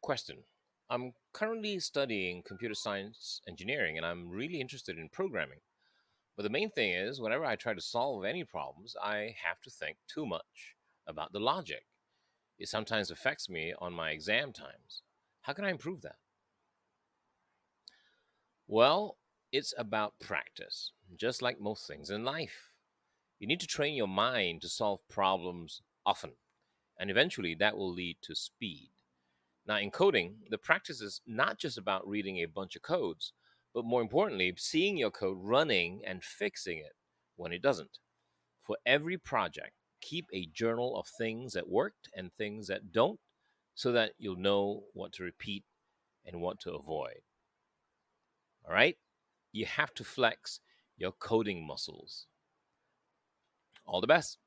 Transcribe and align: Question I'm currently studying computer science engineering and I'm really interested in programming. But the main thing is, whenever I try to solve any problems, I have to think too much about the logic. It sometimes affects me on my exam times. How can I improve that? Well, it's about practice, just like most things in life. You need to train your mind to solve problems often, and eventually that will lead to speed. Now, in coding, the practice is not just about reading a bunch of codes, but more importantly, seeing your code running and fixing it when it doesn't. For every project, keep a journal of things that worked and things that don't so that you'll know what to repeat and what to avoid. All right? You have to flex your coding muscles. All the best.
Question 0.00 0.38
I'm 0.88 1.12
currently 1.32 1.78
studying 1.78 2.42
computer 2.42 2.74
science 2.74 3.42
engineering 3.46 3.96
and 3.96 4.06
I'm 4.06 4.28
really 4.28 4.60
interested 4.60 4.98
in 4.98 5.08
programming. 5.08 5.60
But 6.36 6.44
the 6.44 6.50
main 6.50 6.70
thing 6.70 6.92
is, 6.92 7.20
whenever 7.20 7.44
I 7.44 7.54
try 7.56 7.74
to 7.74 7.80
solve 7.80 8.24
any 8.24 8.44
problems, 8.44 8.96
I 9.02 9.36
have 9.44 9.60
to 9.62 9.70
think 9.70 9.98
too 10.08 10.24
much 10.24 10.74
about 11.06 11.32
the 11.32 11.38
logic. 11.38 11.84
It 12.58 12.68
sometimes 12.68 13.10
affects 13.10 13.48
me 13.48 13.74
on 13.78 13.92
my 13.92 14.10
exam 14.10 14.52
times. 14.52 15.02
How 15.42 15.52
can 15.52 15.64
I 15.64 15.70
improve 15.70 16.02
that? 16.02 16.16
Well, 18.66 19.18
it's 19.52 19.74
about 19.76 20.18
practice, 20.20 20.92
just 21.16 21.42
like 21.42 21.60
most 21.60 21.86
things 21.86 22.08
in 22.08 22.24
life. 22.24 22.70
You 23.38 23.46
need 23.46 23.60
to 23.60 23.66
train 23.66 23.94
your 23.94 24.08
mind 24.08 24.62
to 24.62 24.68
solve 24.68 25.00
problems 25.08 25.82
often, 26.06 26.32
and 26.98 27.10
eventually 27.10 27.54
that 27.56 27.76
will 27.76 27.92
lead 27.92 28.18
to 28.22 28.34
speed. 28.34 28.90
Now, 29.66 29.78
in 29.78 29.90
coding, 29.90 30.36
the 30.48 30.58
practice 30.58 31.00
is 31.00 31.20
not 31.26 31.58
just 31.58 31.78
about 31.78 32.08
reading 32.08 32.38
a 32.38 32.46
bunch 32.46 32.76
of 32.76 32.82
codes, 32.82 33.32
but 33.74 33.84
more 33.84 34.02
importantly, 34.02 34.52
seeing 34.56 34.96
your 34.96 35.10
code 35.10 35.38
running 35.40 36.00
and 36.04 36.24
fixing 36.24 36.78
it 36.78 36.94
when 37.36 37.52
it 37.52 37.62
doesn't. 37.62 37.98
For 38.62 38.76
every 38.84 39.16
project, 39.16 39.72
keep 40.00 40.26
a 40.32 40.46
journal 40.46 40.96
of 40.96 41.06
things 41.06 41.52
that 41.52 41.68
worked 41.68 42.08
and 42.14 42.32
things 42.32 42.66
that 42.68 42.92
don't 42.92 43.20
so 43.74 43.92
that 43.92 44.12
you'll 44.18 44.36
know 44.36 44.84
what 44.92 45.12
to 45.12 45.22
repeat 45.22 45.64
and 46.24 46.40
what 46.40 46.60
to 46.60 46.72
avoid. 46.72 47.20
All 48.66 48.74
right? 48.74 48.96
You 49.52 49.66
have 49.66 49.94
to 49.94 50.04
flex 50.04 50.60
your 50.96 51.12
coding 51.12 51.66
muscles. 51.66 52.26
All 53.86 54.00
the 54.00 54.06
best. 54.06 54.38